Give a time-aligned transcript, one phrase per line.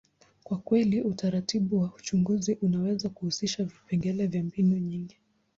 [0.43, 5.17] kwa kweli, utaratibu wa uchunguzi unaweza kuhusisha vipengele vya mbinu nyingi.